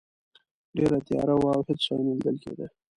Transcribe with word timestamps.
ډیره 0.75 0.97
تیاره 1.07 1.35
وه 1.39 1.49
او 1.57 1.61
هیڅ 1.67 1.79
شی 1.85 1.93
نه 2.05 2.13
لیدل 2.17 2.35
کیده. 2.43 2.65